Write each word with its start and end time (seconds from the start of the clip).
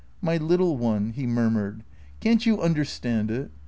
"My 0.19 0.37
little 0.37 0.77
one," 0.77 1.11
he 1.11 1.27
murmured, 1.27 1.83
"can't 2.21 2.43
you 2.43 2.59
understand 2.59 3.29
it? 3.29 3.51